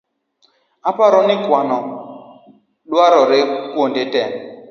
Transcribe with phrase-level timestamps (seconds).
[0.89, 1.77] Aparo ni kuano
[2.91, 3.39] dwarore
[3.71, 4.29] kuonde tee